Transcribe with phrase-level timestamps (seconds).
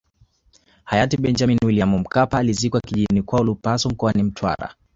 [0.83, 4.75] Hayati Benjamini Wiliam Mkapa alizikwa kijijini kwao Lupaso mkoani Mtwara